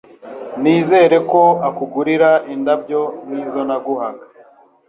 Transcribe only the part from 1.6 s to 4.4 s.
akugurira indabyo nkizonaguhaga